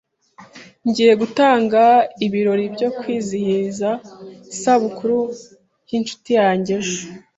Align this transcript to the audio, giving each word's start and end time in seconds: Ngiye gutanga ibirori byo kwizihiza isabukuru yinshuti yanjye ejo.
Ngiye 0.87 1.13
gutanga 1.21 1.81
ibirori 2.25 2.65
byo 2.75 2.89
kwizihiza 2.97 3.89
isabukuru 4.53 5.17
yinshuti 5.89 6.31
yanjye 6.39 6.71
ejo. 6.79 6.99